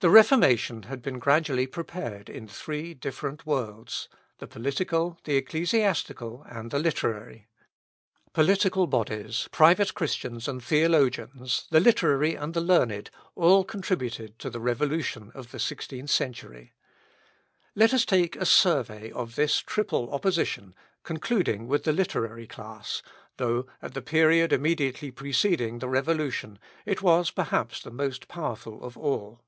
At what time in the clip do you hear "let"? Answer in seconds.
17.76-17.94